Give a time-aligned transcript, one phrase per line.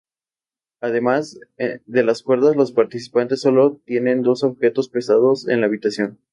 [0.79, 6.17] Además de las cuerdas, los participantes solo tienen dos objetos pesados en la habitación.